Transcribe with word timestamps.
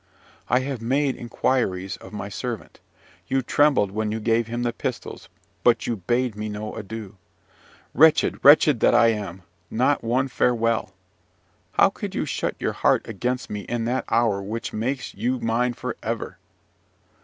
I 0.49 0.61
have 0.61 0.81
made 0.81 1.15
inquiries 1.15 1.95
of 1.97 2.11
my 2.11 2.27
servant. 2.27 2.79
You 3.27 3.43
trembled 3.43 3.91
when 3.91 4.11
you 4.11 4.19
gave 4.19 4.47
him 4.47 4.63
the 4.63 4.73
pistols, 4.73 5.29
but 5.63 5.85
you 5.85 5.95
bade 5.97 6.35
me 6.35 6.49
no 6.49 6.73
adieu. 6.75 7.17
Wretched, 7.93 8.43
wretched 8.43 8.79
that 8.79 8.95
I 8.95 9.09
am 9.09 9.43
not 9.69 10.03
one 10.03 10.27
farewell! 10.27 10.95
How 11.73 11.91
could 11.91 12.15
you 12.15 12.25
shut 12.25 12.55
your 12.59 12.73
heart 12.73 13.07
against 13.07 13.51
me 13.51 13.59
in 13.59 13.85
that 13.85 14.05
hour 14.09 14.41
which 14.41 14.73
makes 14.73 15.13
you 15.13 15.37
mine 15.39 15.73
for 15.73 15.95
ever? 16.01 16.39